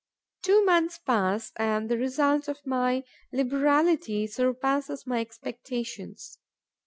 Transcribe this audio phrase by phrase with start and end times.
[0.41, 6.39] Two months pass; and the result of my liberality surpasses my expectations.